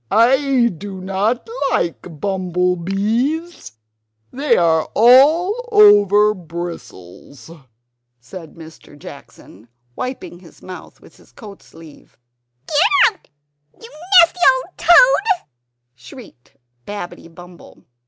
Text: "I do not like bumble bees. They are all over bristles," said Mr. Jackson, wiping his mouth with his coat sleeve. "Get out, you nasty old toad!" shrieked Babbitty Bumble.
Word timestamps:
"I 0.09 0.73
do 0.75 0.99
not 0.99 1.47
like 1.69 2.19
bumble 2.19 2.75
bees. 2.75 3.73
They 4.33 4.57
are 4.57 4.89
all 4.95 5.69
over 5.71 6.33
bristles," 6.33 7.51
said 8.19 8.55
Mr. 8.55 8.97
Jackson, 8.97 9.67
wiping 9.95 10.39
his 10.39 10.63
mouth 10.63 11.01
with 11.01 11.17
his 11.17 11.31
coat 11.31 11.61
sleeve. 11.61 12.17
"Get 12.65 13.13
out, 13.13 13.29
you 13.79 13.91
nasty 14.23 14.39
old 14.55 14.75
toad!" 14.79 15.43
shrieked 15.93 16.57
Babbitty 16.87 17.27
Bumble. 17.27 17.85